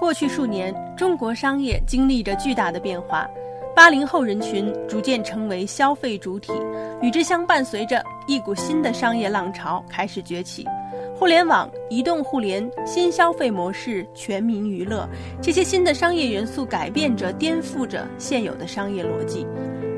[0.00, 3.28] 过去数年，中国商业经历着巨大的变化，
[3.76, 6.54] 八零后人群逐渐成为消费主体，
[7.02, 10.66] 与之相伴随着一股新的商业浪潮开始崛起。
[11.14, 15.06] 互联网、移动互联、新消费模式、全民娱乐，
[15.42, 19.46] 这些新的商业元素改变着、颠覆着现有的商业逻辑。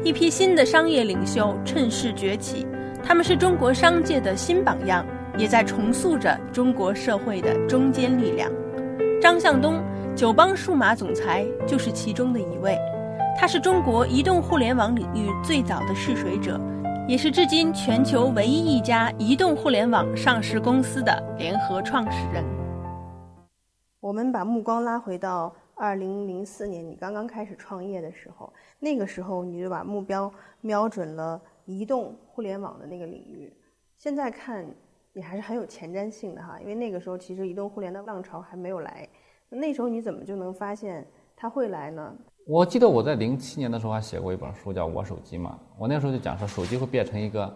[0.03, 2.67] 一批新的商业领袖趁势崛起，
[3.05, 5.07] 他们是中国商界的新榜样，
[5.39, 8.51] 也在重塑着中国社会的中坚力量。
[9.21, 9.81] 张向东，
[10.15, 12.77] 九邦数码总裁就是其中的一位。
[13.35, 16.61] 他是中国移动互联网领域最早的试水者，
[17.09, 22.45] 也是至今全球唯一一家移动互联网上市公司的联合创始人。
[24.01, 33.51] 我们把目光拉回到二零零四年，你刚刚开始创业的时候，那个时候你就把目标瞄准了移动互联网的那个领域。
[33.97, 34.67] 现在看。
[35.15, 39.07] 你还是很有前瞻性的哈，因为那个时候其实移动互联的浪潮还没有来，
[39.55, 42.15] 那时候你怎么就能发现它会来呢？
[42.47, 47.55] 我记得我在零七年的时候还写过一本书叫《我手机》嘛，我那时候就讲说手机会变成一个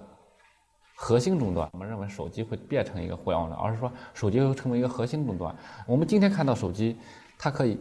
[0.94, 5.54] 核心终端，我们认为手机会变成一个互联网的，而是说手机会成为一个核心终端。
[5.86, 6.96] 我们今天看到手机，
[7.38, 7.80] 它可以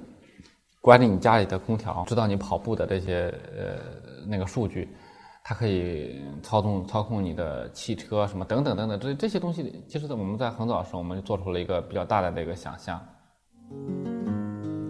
[0.82, 4.90] 管理你家里的空调，知道你跑步的这些呃那个数据。
[5.48, 13.00] 它可以操纵操控你的汽车什么等等等等，这这些东西，其实我们在很早的时候我们就做出了一个比较大的一个想象。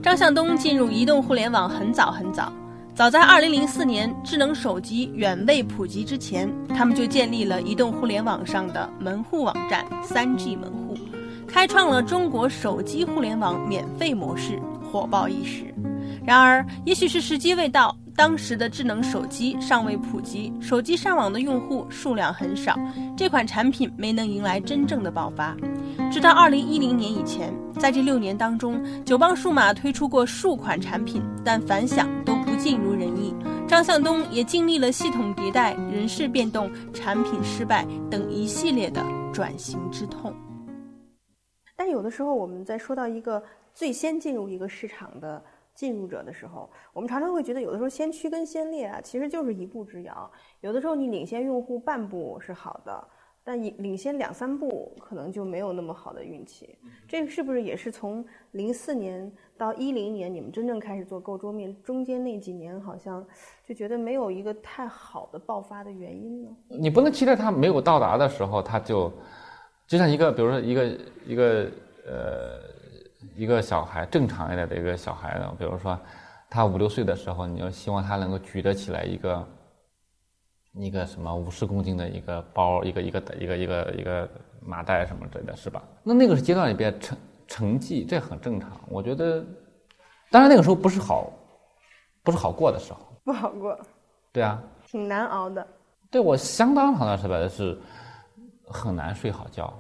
[0.06, 2.54] 张向东进入移动互联网很早很早，
[2.94, 10.96] 早在2004年智能手机远未普及之前，他们就建立了移动互联网上的门户网站 3G 门户，
[11.48, 14.60] 开创了中国手机互联网免费模式，
[14.92, 15.74] 火爆一时。
[16.24, 17.98] 然而，也许是时机未到。
[18.18, 22.74] 当时的智能手机尚未普及，手机上网的用户数量很少，
[23.18, 25.54] 这款产品没能迎来真正的爆发。
[26.10, 27.45] 直到二零一零年以前，
[27.80, 33.36] 在这六年当中，九邦数码推出过数款产品，但反响都不尽如人意。
[33.68, 40.34] 张向东也经历了系统迭代、人事变动、产品失败等一系列的转型之痛。
[41.76, 45.44] 但有的时候，我们在说到一个最先进入一个市场的。
[45.76, 50.32] 进入者的时候，我们常常会觉得，有的时候先驱跟先烈啊，其实就是一步之遥。
[50.62, 53.06] 有的时候你领先用户半步是好的，
[53.46, 56.76] 但领领先两三步可能就没有那么好的运气。
[57.08, 63.26] 这个是不是也是从零四年到一零年，你们真正开始做购桌面中间那几年，好像
[63.66, 66.50] 就觉得没有一个太好的爆发的原因呢？
[66.68, 69.14] 你不能期待它没有到达的时候，它就
[69.88, 71.72] 就像一个，比如说一个一个
[72.06, 72.76] 呃。
[73.36, 76.00] 一个小孩正常一点的一个小孩子，比如说
[76.48, 79.46] 他五六岁的时候，你要希望他能够举得起来一个
[80.78, 84.30] 一个什么五十公斤的一个包，一个一个一个一个一个
[84.62, 85.82] 麻袋什么之类的，是吧？
[86.04, 88.72] 那那个是阶段里边成成绩，这很正常。
[88.90, 89.44] 我觉得，
[90.30, 91.32] 当然那个时候不是好，
[92.24, 93.78] 不是好过的时候，不好过。
[94.34, 95.66] 对啊，挺难熬的。
[96.12, 97.78] 对我相当长的时间是
[98.68, 99.74] 很难睡好觉。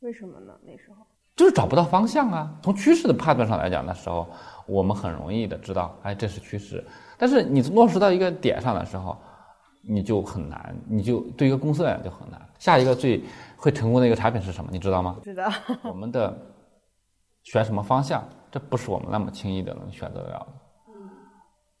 [0.00, 0.54] 为什么呢？
[0.62, 1.06] 那时候？
[1.36, 2.54] 就是找不到方向啊！
[2.62, 4.28] 从趋势的判断上来讲，那时候
[4.66, 6.84] 我们很容易的知道，哎，这是趋势。
[7.16, 9.16] 但是你落实到一个点上的时候，
[9.82, 12.40] 你就很难，你就对一个公司来讲就很难。
[12.58, 13.24] 下一个最
[13.56, 14.70] 会成功的一个产品是什么？
[14.72, 15.16] 你知道吗？
[15.22, 15.50] 知道。
[15.82, 16.36] 我们的
[17.42, 20.46] 选什么方向，这不是我们那么轻易的能选择了的。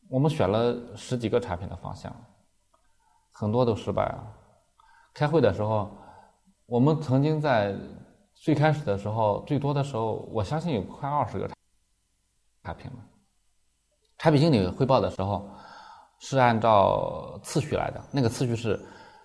[0.08, 2.14] 我们选了十几个产品的方向，
[3.32, 4.36] 很多都失败了。
[5.14, 5.90] 开会的时候，
[6.66, 7.74] 我们曾经在。
[8.42, 11.46] 最开始的时候，最多的时候，我相信有快二十个
[12.64, 12.96] 产品了。
[14.16, 15.50] 产品经理汇报的时候
[16.20, 18.78] 是按照次序来的，那个次序是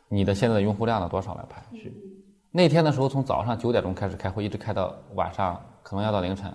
[0.07, 1.93] 你的现在的用户量的多少来排序。
[2.51, 6.51] 那天的时候，从早上九点钟开始开会，一直开到晚上，可能要到凌晨。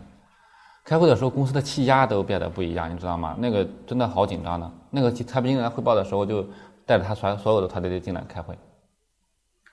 [0.83, 3.37] 开会的时候，公司的气压都变得不一样，你知道吗？
[3.39, 4.73] 那个真的好紧张的。
[4.91, 6.43] 那个产品经理来汇报的时候，就
[6.87, 8.59] 带着他所所有的团队进来开会。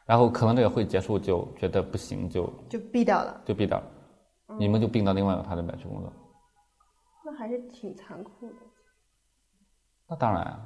[0.05, 3.84] 然后可能这个会结束就觉得不行，就就毙掉了，就毙掉了，
[4.59, 6.11] 你们就并到另外一个团队里面去工作。
[7.25, 8.55] 那还是挺残酷的。
[10.08, 10.59] 那当然，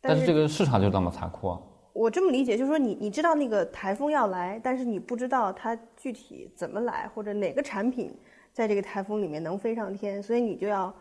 [0.00, 1.48] 但是这个市场就这么残酷。
[1.48, 1.60] 啊。
[1.92, 8.14] 我这么理解，就是说你你知道那个台风要来，但是你不知道它具体怎么来，或者哪个产品
[8.52, 10.92] 在这个台风里面能飞上天，所以你就要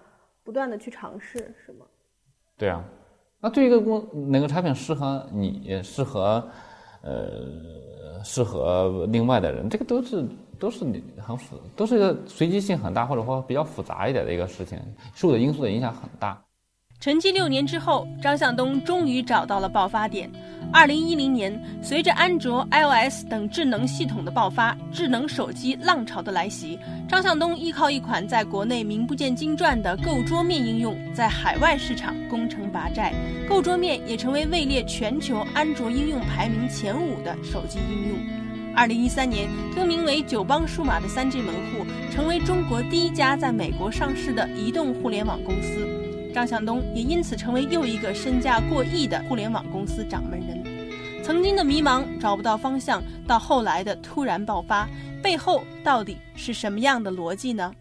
[0.43, 1.85] 不断的去尝试，是吗？
[2.57, 2.83] 对啊，
[3.39, 6.47] 那对一个公哪个产品适合你，适合。
[7.03, 10.23] 呃，适合另外的人，这个都是
[10.59, 10.85] 都是
[11.17, 14.77] 很复，都是一个随机性很大，或者说比较复杂一点的一个事情，
[15.15, 16.39] 受的因素的影响很大。
[17.01, 20.29] 沉寂六年之后，张向东终于找到了爆发点。
[20.71, 21.51] 二零一零年，
[21.81, 26.77] 随着安卓、iOS 等智能系统的爆发，智能手机浪潮的来袭，
[27.09, 33.11] 张向东依靠一款在国内名不见经传的购桌面应用，在海外市场攻城拔寨，
[33.49, 38.19] 购桌面也成为位列全球安卓应用排名前五的手机应用。
[38.75, 41.83] 二零一三年，更名为九邦数码的三 G 门户，
[42.13, 45.90] 成为中国第一家在美国上市的移动互联网公司。
[46.31, 50.63] 张向东也因此成为又一个身价过亿的互联网公司掌门人。
[51.23, 54.89] 曾经的迷茫找不到方向，到后来的突然爆发，
[55.21, 57.71] 背后到底是什么样的逻辑呢？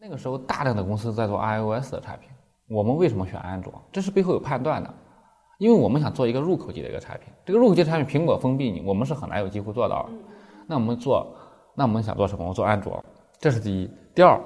[0.00, 2.30] 那个时候，大量的公司在做 iOS 的产品，
[2.68, 3.70] 我们为什么选安卓？
[3.92, 4.92] 这是背后有判断的，
[5.58, 7.30] 因为我们想做一个入口级的一个产品。
[7.44, 10.08] 这个入口级产品，苹果封闭你，我们是很难有机会做到。
[10.66, 11.36] 那我们做，
[11.76, 12.48] 那我们想做什么？
[12.48, 13.04] 我做安卓，
[13.38, 13.90] 这是第一。
[14.14, 14.40] 第二，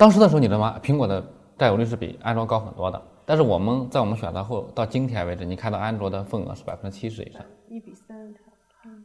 [0.00, 0.80] 当时的时候，你知道吗？
[0.82, 1.22] 苹果的
[1.58, 3.02] 占有率是比安卓高很多的。
[3.26, 8.34] 但是我们在我们选择后到今天为止，你看到安卓的份额是百分之七十以上，一比三。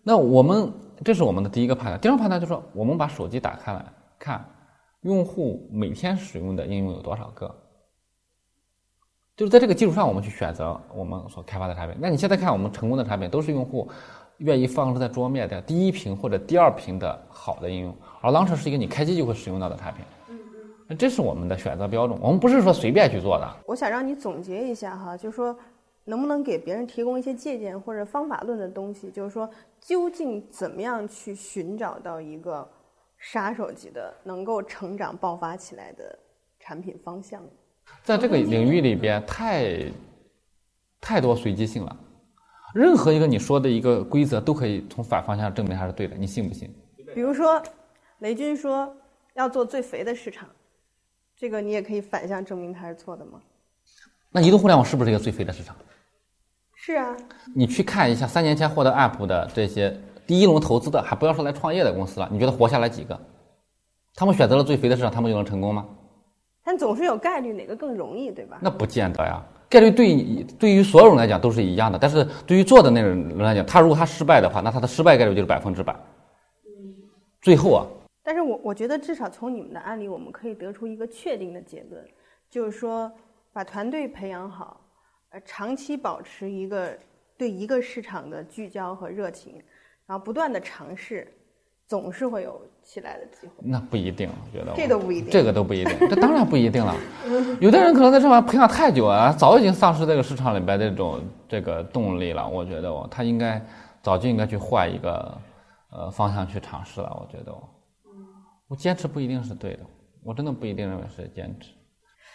[0.01, 0.71] 那我们
[1.03, 3.85] 这是我们的第一个判断，第二个判断就是说，我们把手机打开来
[4.17, 4.45] 看，
[5.01, 7.53] 用户每天使用的应用有多少个，
[9.35, 11.97] 就是在这个基础上，我们去选择我们所开发的产品。
[11.99, 13.91] 那你现在看我们成功的产品，都是用户
[14.37, 20.05] 愿意放置在桌面的第一屏或者第二屏的好的应用，而 Launcher 是一个你开机就会使用到的产品。
[20.87, 23.55] 那这是我们的选择标准，我们不是说随便去做的。
[23.65, 25.57] 我想让你总结一下哈，就是说，
[26.03, 29.09] 能不能给别人提供一些借鉴或者方法论的东西？
[29.09, 29.49] 就是说，
[29.81, 32.67] 究竟怎么样去寻找到一个
[33.17, 36.19] 杀手级的、能够成长爆发起来的
[36.59, 37.41] 产品方向？
[38.03, 39.91] 在这个领域里边，太
[41.01, 41.97] 太多随机性了。
[42.75, 46.69] 任何一个你说的一个规则，都可以从反方向证明它是对的，你信不信？
[47.15, 47.59] 比如说，
[48.19, 48.95] 雷军说
[49.33, 50.47] 要做最肥的市场。
[51.37, 53.39] 这个你也可以反向证明它是错的吗？
[54.31, 55.75] 那移动互联网是不是一个最肥的市场？
[56.73, 57.15] 是啊。
[57.53, 59.97] 你去看一下三年前获得 App 的这些
[60.27, 63.19] 第一轮投资的，还不要说来创业的公司了，你觉得活下来几个？
[64.13, 65.85] 他们选择了最肥的市场，他们就能成功吗？
[66.63, 68.57] 但总是有概率，哪个更容易，对吧？
[68.61, 75.95] 那不见得呀，概率对对于所有人来讲都是一样的，但是对于做的那个人来讲，他如果他失败的话，那他的失败概率就是百分之百。
[77.41, 77.85] 最后啊。
[78.25, 82.03] 但是我我觉得至少从你们的案例，我们可以得出一个确定的结论，
[82.49, 83.11] 就是说
[83.53, 84.81] 把团队培养好，
[85.29, 86.97] 呃，长期保持一个
[87.37, 89.61] 对一个市场的聚焦和热情，
[90.07, 91.31] 然后不断的尝试，
[91.87, 93.53] 总是会有起来的机会。
[93.59, 96.95] 那不一定，我觉得这都不一定，这个都不一定，这当然不一定了。
[97.61, 102.49] 有的人可能在这方培养太久啊，早已经丧失这个市场里边这种这个动力了。
[102.49, 103.63] 我觉得我，他应该
[104.01, 105.37] 早就应该去换一个
[105.91, 107.15] 呃方向去尝试了。
[107.21, 107.61] 我觉得哦。
[108.67, 109.81] 我坚持不一定是对的，
[110.23, 111.73] 我真的不一定认为是坚持。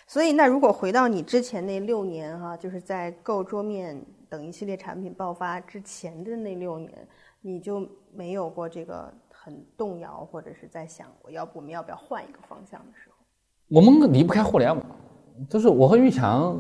[0.06, 7.08] 所以，那如果回到你之前那六年哈，就是在购桌面等一系列产品爆发之前的那六年，
[7.40, 13.16] 你就没有过这个很动摇，或者是在想我要不我们要不要换一个方向的时候？
[13.68, 14.86] 我们离不开互联网，
[15.48, 16.56] 就是我和玉强，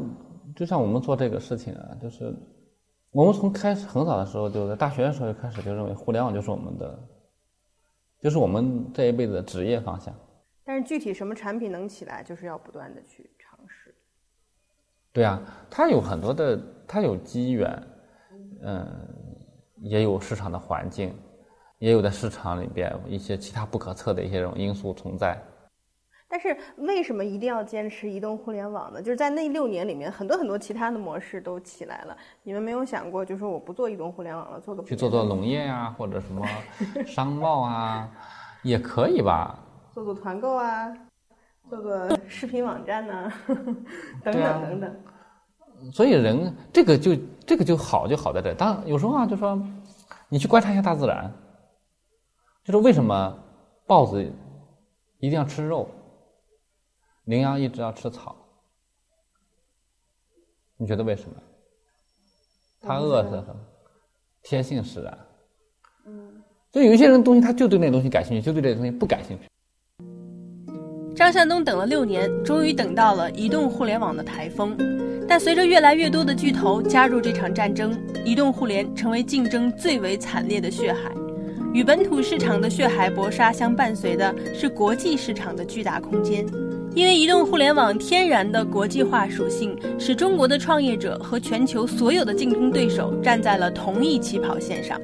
[0.54, 2.32] 就像我们做这个事情啊，就是
[3.12, 7.08] 我们从开始很早的时候就在大学的时候就开始就认为互联网就是我们的。
[8.20, 10.14] 就是我们这一辈子的职业方向，
[10.64, 13.94] 但是具体什么产品能起来，就是要不断的去尝试。
[15.12, 15.40] 对啊，
[15.70, 17.82] 它有很多的，它有机缘，
[18.62, 18.86] 嗯，
[19.82, 21.14] 也有市场的环境，
[21.78, 25.36] 也有在市场里边一些其他不可测的一些这种因素存在。
[26.32, 29.02] 但是为什么一定要坚持移动互联网呢？
[29.02, 32.16] 就是在那六年里面，很多很多其他的模式都起来了。
[32.44, 36.46] 你们没有想过，就说我不做移动互联网了，做个去做做农业啊，或者什么
[37.04, 38.08] 商贸啊，
[38.62, 39.58] 也可以吧？
[39.92, 40.96] 做做团购啊，
[41.68, 43.32] 做做视频网站呢，
[44.22, 44.96] 等等等等。
[45.92, 48.54] 所以人这个就这个就好就好在这。
[48.54, 49.60] 当有时候啊，就说
[50.28, 51.28] 你去观察一下大自然，
[52.62, 53.36] 就是为什么
[53.84, 54.22] 豹子
[55.18, 55.88] 一定要吃肉？
[57.30, 58.34] 羚羊一直要吃草，
[60.76, 61.36] 你觉得为什么？
[62.80, 63.56] 它饿是什么？
[64.42, 65.18] 天性使然。
[66.06, 69.44] 嗯，所以有一些人东西他就对那东西感兴趣，就对这东西不感兴趣。
[71.14, 74.76] 张向东等了六年，终于等到了移动互联网的台风，
[75.28, 81.14] 但随着越来越多的巨头加入这场战争，移动互联成为竞争最为惨烈的血海。
[81.72, 86.44] 与本土市场的血海搏杀相伴随的是国际市场的巨大空间。
[86.94, 95.00] 因为移动互联网天然的国际化属性，使中国的创业者和全球所有的竞争对手站在了同一起跑线上。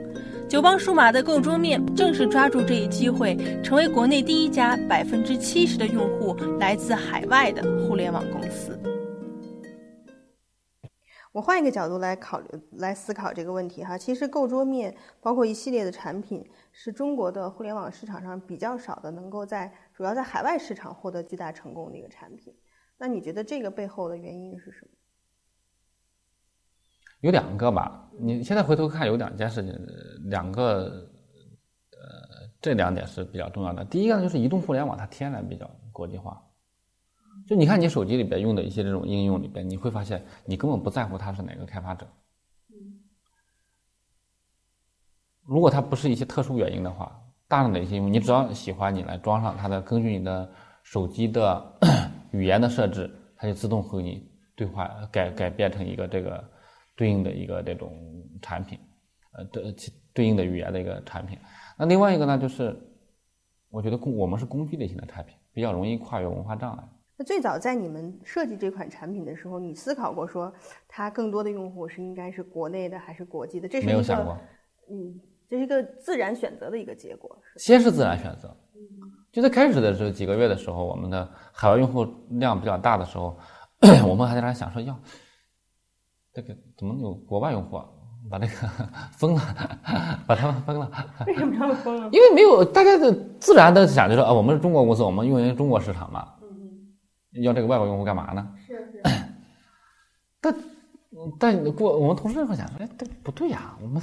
[0.49, 8.79] 九邦数码的购桌面正是抓住这一机会，成为国内第一家百分之七十的用户来自海外的互联网公司。
[11.37, 13.99] 我换一个角度来考虑、来思考这个问题哈。
[13.99, 22.57] 其实购桌面包括一系列的产品，是中国的互联网市场上比较少的，能够在主要在海外市场获得巨大成功的一个产品。
[22.97, 24.89] 那你觉得这个背后的原因是什么？
[27.21, 28.11] 有两个吧。
[28.19, 29.79] 你现在回头看，有两件事情，
[30.31, 31.07] 两个，
[31.93, 33.85] 呃，这两点是比较重要的。
[33.85, 36.43] 第一个呢，就是移动互联网它天然比较国际化。
[37.49, 42.07] 就你看你手机里边用的一些这种应用里边，你会发现你根本不在乎它是哪个开发者。
[45.45, 50.51] 如果它不是一些特殊原因的话，大量的一些应用，你只要喜欢，你来装上它的，根据你的
[50.83, 51.65] 手机的
[52.33, 56.43] 语言的设置，它就自动和你对话，改改变成一个这个
[56.97, 57.93] 对应的一个这种
[58.43, 58.77] 产品，
[59.35, 59.73] 呃，对
[60.13, 61.39] 对应的语言的一个产品。
[61.79, 62.77] 那另外一个呢，就是
[63.71, 66.83] 我觉得工我们是工具类型的产品，比较容易跨越文化障碍。
[67.19, 70.53] 那最早在你们设计这款产品的时候，你思考过说
[70.87, 73.67] 它更多的用户是应该是国内的还是国际的？
[73.67, 74.37] 这是没有想过，
[74.91, 75.19] 嗯，
[75.49, 77.35] 这是一个自然选择的一个结果。
[77.57, 78.55] 先是自然选择，
[79.33, 83.39] 就在开始的这几个月的时候，我们的海外用户量比较大的时候，
[84.07, 84.95] 我们还在那想说，要
[86.35, 87.87] 这个怎么有国外用户啊？
[88.29, 88.53] 把那个
[89.17, 89.41] 封了，
[90.27, 90.91] 把他们封了。
[91.29, 92.09] 为什么他们封了？
[92.11, 96.35] 因为没有大家的自然的想，就说啊，我们是中国公司，我们运营中国市场嘛。
[97.43, 98.55] 要这个外国用户干嘛呢？
[98.67, 99.03] 是是。
[100.41, 100.55] 但
[101.39, 104.03] 但过我们同事会想说，哎，这不对呀，我们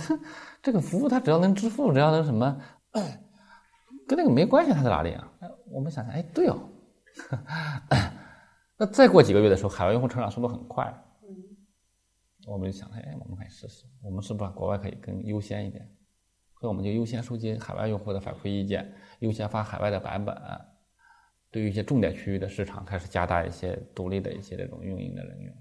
[0.61, 2.59] 这个服务它只要能支付，只要能什么，
[4.07, 5.27] 跟那个没关系，它在哪里啊？
[5.71, 6.57] 我们想想，哎，对哦。
[8.77, 10.83] 那再过几个月的时候，海外用户成长速度很快，
[11.21, 11.33] 嗯，
[12.47, 15.87] 我们就想，哎，我们可以试试，我们是不是国外可以更优先一点？
[16.59, 20.35] 所以我们就优先收集海外用户的反馈意见，优先发海外的版本。
[21.53, 25.55] 对于一些重点区域的市场，开始加大一些独立的一些这种运营的人员。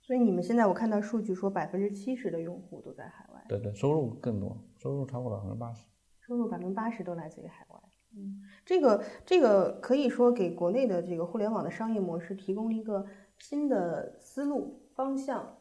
[0.00, 3.44] 所以你们现在我看到数据说，百分之七十的用户都在海外。
[3.46, 5.86] 对对，收入更多，收入超过百分之八十。
[6.20, 7.78] 收入百分之八十都来自于海外。
[8.16, 13.06] 嗯，这个这个可以说给国内的这个互联网的商业模式提供一个
[13.38, 15.58] 新的思路方向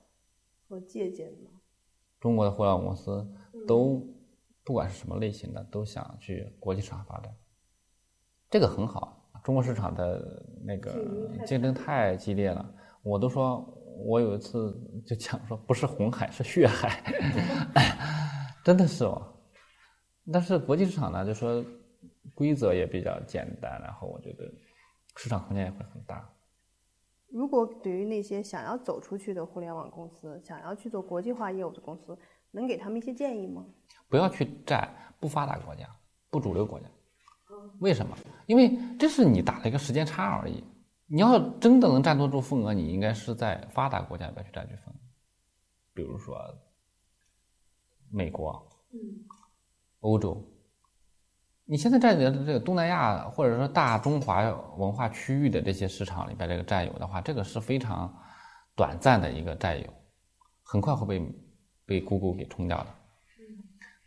[0.65, 1.51] 和借鉴吗？
[2.21, 3.29] 中国的互联网公司
[3.67, 4.01] 都
[4.63, 7.35] 不管是什么类型的，都想去国际市场发展，
[8.49, 9.20] 这个很好。
[9.43, 10.91] 中国市场的那个
[11.45, 13.65] 竞争太激烈了，我都说，
[14.05, 14.71] 我有一次
[15.05, 17.01] 就讲说，不是红海是血海，
[18.63, 19.21] 真的是哦。
[20.31, 21.63] 但是国际市场呢，就说
[22.35, 24.45] 规则也比较简单，然后我觉得
[25.15, 26.29] 市场空间也会很大。
[27.29, 32.17] 如果对于那些想要走出去的互联网公司，想要去做国际化业务的公司，
[32.51, 33.65] 能给他们一些建议吗？
[34.09, 34.87] 不要去占
[35.19, 35.87] 不发达国家、
[36.29, 36.85] 不主流国家。
[37.79, 38.15] 为什么？
[38.45, 40.63] 因为这是你打了一个时间差而已。
[41.07, 44.97] 你要真的能占得住份额，你应该是在发达国家里边去占据份额，
[45.93, 46.37] 比如说
[48.09, 48.67] 美国、
[49.99, 50.47] 欧洲。
[51.65, 54.41] 你现在占的这个东南亚或者说大中华
[54.77, 58.13] 文化区域的这些市场里边这个占有的话，这个是非常
[58.75, 59.93] 短暂的一个占有，
[60.63, 61.35] 很快会被
[61.85, 62.87] 被 Google 给冲掉的。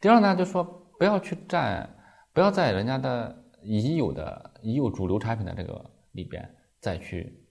[0.00, 0.64] 第二呢，就说
[0.98, 1.90] 不要去占。
[2.32, 7.44] 不要在人家的已有的已有主流产品的这个里边再去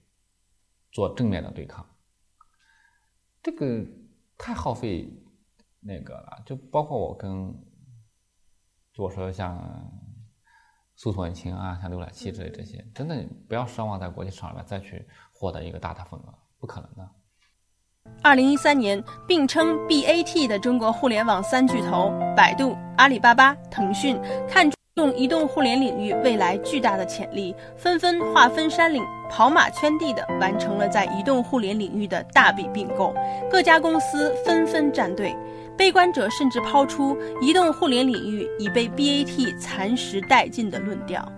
[0.92, 1.84] 做正面的对抗，
[3.42, 3.84] 这个
[4.38, 5.12] 太耗费
[5.80, 6.42] 那个了。
[6.46, 7.52] 就包括我跟，
[8.92, 9.90] 就我说像
[10.96, 17.10] 搜索引擎啊，像浏览器之类这些，真的不要奢望在国际市场里面再去获得一个大的份额，不可能的。
[18.22, 33.12] 二零一三年，并称 BAT 的中国互联网三巨头百度、阿里巴巴、腾讯看用移动互联领域未来巨大的潜力，纷纷划分山岭、跑马圈地的完成了在移动互联领域的大笔并购。
[33.50, 35.36] 各家公司纷纷站队，
[35.76, 41.28] 悲观者甚至抛出移动互联领域已被 BAT 蚕食殆尽的论调。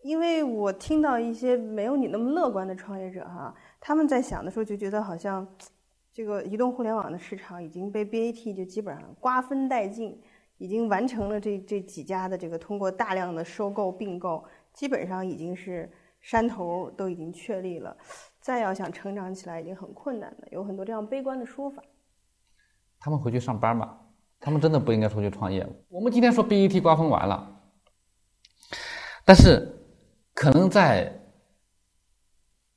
[0.00, 3.54] 因为我听到一些没有你那么乐观的创业者哈。
[3.78, 5.46] 他们在想的时候就觉得好像，
[6.14, 10.18] 这个移动互联网的市场已经被 BAT 就基本上瓜分殆尽，
[10.60, 15.90] 已经完成了这这几家的这个通过大量的收购并购，基本上已经是
[16.20, 17.96] 山头都已经确立了，
[18.40, 21.82] 再要想成长起来已经很困难了，有很多这样悲观的说法。
[22.98, 23.98] 他们回去上班吧，
[24.38, 25.66] 他们真的不应该出去创业。
[25.88, 27.62] 我们今天说 BAT 刮分完了，
[29.24, 29.66] 但是
[30.34, 31.10] 可能在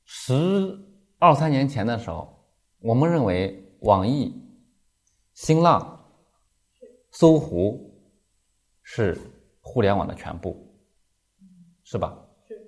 [0.04, 0.80] 十。
[1.20, 2.44] 二三年前的时候，
[2.80, 4.46] 我们认为网易、
[5.32, 6.03] 新浪、
[7.14, 7.92] 搜狐
[8.82, 9.16] 是
[9.60, 10.56] 互联网的全部，
[11.84, 12.16] 是吧？
[12.46, 12.60] 是。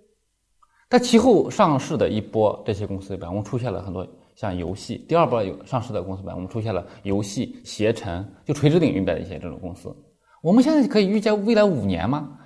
[0.89, 9.95] 在其后上市的一波这些公司里边，我们出现了很多像游戏，第二波有上市的公司里边，我们出现了游戏、携程，就垂直领域的一些这种公司。
[10.41, 12.39] 我们现在可以预见未来五年吗？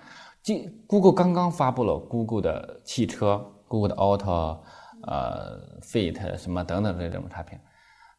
[0.43, 3.37] 今 Google 刚刚发布了 Google 的汽车
[3.69, 4.59] ，Google 的 Auto，
[5.03, 7.59] 呃，Fit 什么等等这种产品。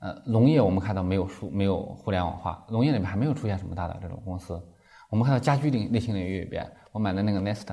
[0.02, 4.60] 呃，农业我们看到没有数没有互联网化，农业里面还没有出现什么大的这种公司。
[5.12, 7.68] 我们看到家居领类型领域里边，我买的那个 Nest，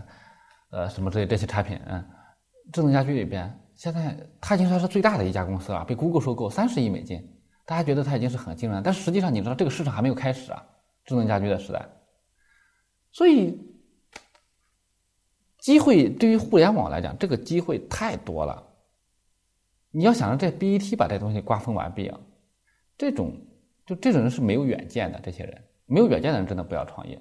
[0.71, 2.05] 呃，什么这些这些产品，嗯，
[2.71, 7.27] 智能家居里边，现在它已经算是最大的一家公司了，被 Google 收购三十亿美金，
[7.65, 10.63] 大家觉得它已经是很惊人，但实际上你知道这个市场还没有开始啊，
[11.07, 11.89] 智能家居的时代，
[13.11, 13.59] 所以
[15.61, 18.68] 机会对于互联网来讲，这个机会太多了。
[19.99, 22.21] 你要想让这 BET 把这东西瓜分完毕啊，
[22.97, 23.35] 这种
[23.85, 25.19] 就这种人是没有远见的。
[25.21, 27.21] 这些人没有远见的人真的不要创业，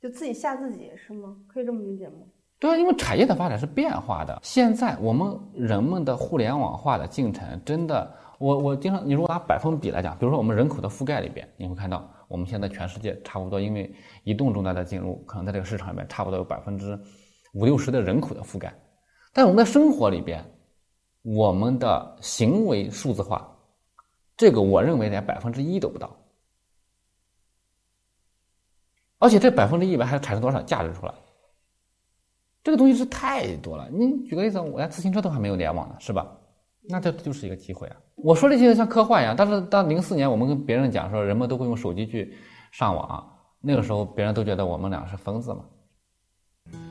[0.00, 1.36] 就自己吓自己是吗？
[1.46, 2.14] 可以这么理解吗？
[2.58, 4.40] 对啊，因为产业的发展是变化的。
[4.42, 16.98] 现在我们人们的互联网化的进程真的，我我经常你如果拿百分比来讲，比如说我们人口的覆盖里边，你会看到我们现在全世界差不多，因为移动终端的进入，可能在这个市场里面差不多有百分之
[17.52, 18.72] 五六十的人口的覆盖，
[19.34, 20.42] 但我们的生活里边。
[21.24, 23.50] 我们的行为数字化，
[24.36, 26.14] 这个我认为连百分之一都不到，
[29.18, 31.14] 而且这百分之一百还产生多少价值出来？
[32.62, 33.88] 这个东西是太多了。
[33.90, 36.30] 你举个例子，我连自行车都还没有联网呢，是吧？
[36.82, 37.96] 那这就是一个机会啊！
[38.16, 42.36] 我说这些像科幻一样，但是到零四年我们跟别人讲说人们都会用手机去
[42.70, 43.26] 上网，
[43.60, 45.64] 那个时候别人都觉得我们俩是疯子嘛。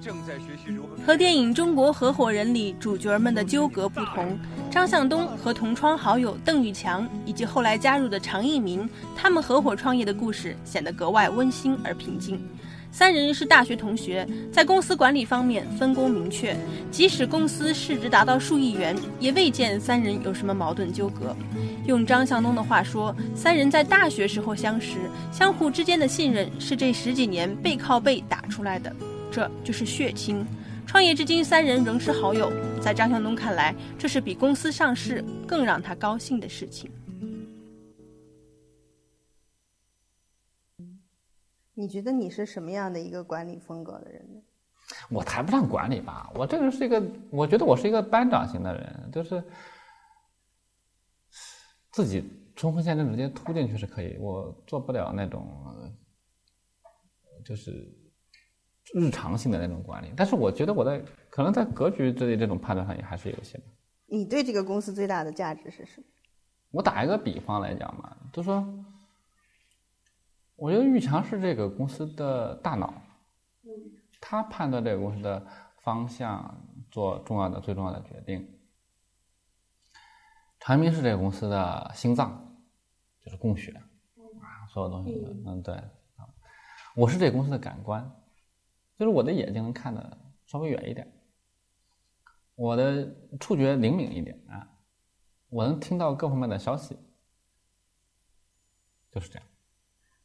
[0.03, 4.37] 正在学习如何和电影《中国合伙人》里主角们的纠葛不同，
[4.69, 12.39] 张向东和同窗好友邓玉强以及后来加入的常一鸣，他们合伙创业的故事显得格外温馨而平静。
[12.91, 16.55] 三人是大学同学，在公司管理方面分工明确，
[16.91, 21.35] 即使公司市值达到数亿元，也未见三人有什么矛盾纠葛。
[21.87, 24.97] 用张向东的话说，三人在大学时候相识，
[25.31, 28.93] 相互之间的信任是这十几年背靠背打出来的。
[29.33, 30.45] 这就是血亲，
[30.85, 32.51] 创业至今三人仍是好友。
[32.79, 36.91] 在张向东看来，这是比公司上市更让他高兴的事情。
[41.73, 44.39] 你觉得你是什么样的一个管理风格的人呢？
[45.09, 49.43] 我谈不上管理吧，我这个人是一个，我觉得我是一个班长型的人，就是
[51.89, 52.23] 自己
[52.55, 55.43] 冲锋陷阵直接突进去是可以，我做不了那种，
[57.43, 57.91] 就是。
[58.93, 63.63] 日常性的那种管理，但是我觉得我在可能在格局这里这种判断上也还是有些的。
[64.05, 66.05] 你对这个公司最大的价值是什么？
[66.69, 68.63] 我打一个比方来讲嘛，就说，
[70.55, 72.93] 我觉得玉强是这个公司的大脑，
[74.21, 75.43] 他判断这个公司的
[75.81, 78.47] 方向，做重要的最重要的决定。
[80.59, 82.55] 长明是这个公司的心脏，
[83.25, 86.29] 就是供血啊，所有东西，嗯，对啊，
[86.95, 88.07] 我是这个公司的感官。
[89.03, 91.05] 就是我的眼睛能看的稍微远一点，
[92.55, 94.65] 我的触觉灵敏一点啊，
[95.49, 96.97] 我能听到各方面的消息，
[99.11, 99.45] 就是这样。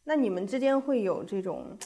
[0.04, 1.76] 那你们之间会有这种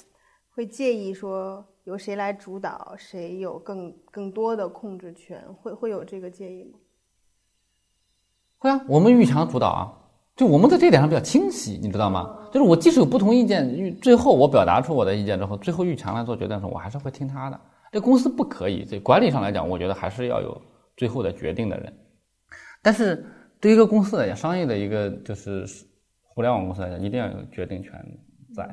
[0.50, 5.42] 会介意说由谁来主导，谁有更更多的控制权？
[5.54, 6.78] 会会有这个介意吗？
[8.58, 10.01] 会啊，我们玉强主导啊。
[10.34, 12.38] 就我们在这点上比较清晰，你知道吗？
[12.50, 17.60] 就是我即使有不同意见，玉最后我表达出我的意见之后，最后玉强来做决定的时候，我还是会听他的。
[17.90, 20.58] 这公司不可以，这管理上来讲，我觉得还是要有
[20.96, 21.92] 最后的决定的人。
[22.82, 23.22] 但是
[23.60, 25.66] 对于一个公司来讲，商业的一个就是
[26.22, 27.92] 互联网公司来讲，一定要有决定权
[28.56, 28.66] 在。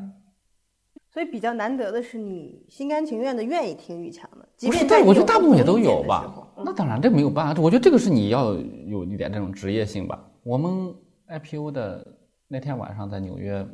[1.12, 4.48] 所以比较难得的是，你心甘情愿的愿意听玉强的。
[4.66, 6.34] 不是，对，我觉得大部分也都有吧。
[6.64, 7.62] 那当然，这没有办法。
[7.62, 8.54] 我觉得这个是你要
[8.88, 10.26] 有一点这种职业性吧。
[10.44, 10.96] 我们。
[11.30, 13.66] IPO 的那天晚上在纽约，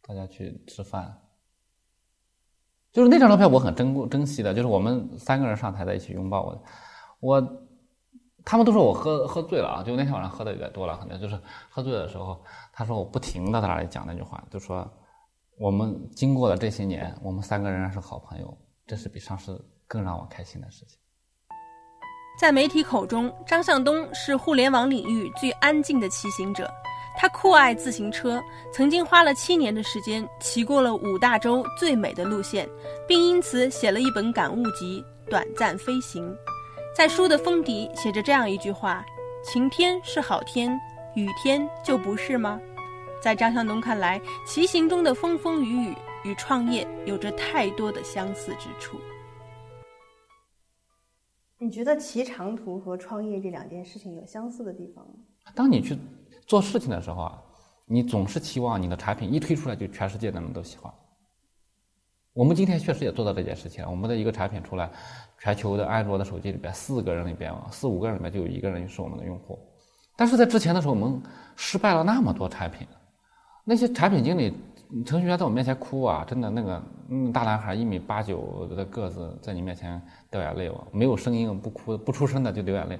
[0.00, 1.20] 大家去吃饭，
[2.92, 6.64] 就是那张照片我很珍珍惜的，就是我们三个人上台在一起拥抱我，
[7.18, 7.66] 我
[8.44, 11.38] 他们都说我喝喝醉了啊，就那天晚上喝的有点多了，可能就是
[11.68, 14.88] 喝醉的时候，他说我不停的在那里讲那句话，就说
[15.58, 20.98] 我们经过了这些年，我们三个人是好朋友，这是比上市更让我开心的事情。
[22.40, 26.72] 在媒体口中，张向东是互联网领域最安静的骑行者。
[27.14, 32.66] 他酷爱自行车，曾经花了七年的时间骑过了五大洲最美的路线，
[33.06, 36.32] 并因此写了一本感悟集《短暂飞行》。
[36.96, 39.04] 在书的封底写着这样一句话
[39.44, 40.72] ：“晴天是好天，
[41.14, 42.58] 雨天就不是吗？”
[43.20, 48.98] 在张向东看来，骑行中的风风雨雨与创业有着太多的相似之处。
[51.62, 55.12] 你觉得骑长途和创业这两件事情有相似的地方吗？
[55.54, 55.96] 当你去
[56.46, 57.42] 做事情的时候啊，
[57.84, 60.90] 你总是期望你的产品一推出来就全世界的人都喜欢。
[62.32, 64.90] 我们今天确实也做到这件事情，我们的一个产品出来，
[65.38, 69.58] 全球的安卓的手机里边，四个人里边，四五个人里面就有一个人是我们的用户。
[70.16, 71.20] 但是在之前的时候，我们
[71.56, 72.86] 失败了那么多产品，
[73.64, 74.54] 那些产品经理、
[75.06, 82.98] 程序员在我面前哭啊，真的那个嗯大男孩一米八九的个子在你面前掉眼泪，没有声音不哭不出声的就流眼泪，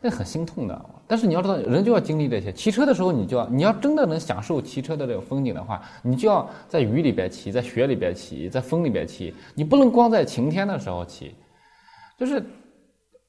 [0.00, 0.84] 那很心痛的。
[1.06, 2.52] 但是你要知道，人就要经历这些。
[2.52, 11.34] 骑车的时候，你就要你要真的能享受骑车的这个风景的话，你就要在雨里边骑，在雪里边骑，在风里边骑，你不能光在晴天的时候骑，
[12.18, 12.44] 就是，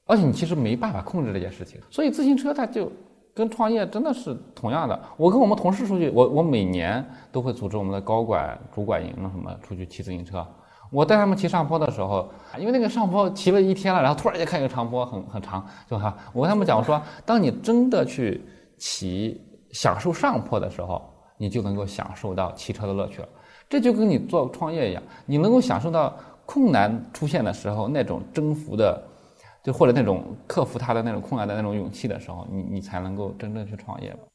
[0.05, 1.79] 而且你其实没办法控制这件事情。
[1.89, 2.91] 所以自行车它就。
[3.33, 4.99] 跟创业真的是同样的。
[5.17, 10.45] 我跟我们同事出去，我我每年都会组织我们的高管、主管营什么出去骑自行车。
[10.91, 18.43] 我带他们骑上坡的时候，因为那个上坡骑了一天了，然后突然间看一个长坡很很长，就哈，我跟他们讲我说，当你真的去
[18.77, 19.41] 骑
[19.71, 21.01] 享受上坡的时候，
[21.37, 23.29] 你就能够享受到骑车的乐趣了。
[23.69, 26.13] 这就跟你做创业一样，你能够享受到
[26.45, 29.01] 困难出现的时候那种征服的。
[29.63, 34.30] 就或者那种克服他的那种困难的那种勇气的时候，你你才能够真正去创业吧。